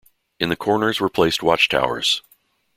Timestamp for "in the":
0.39-0.55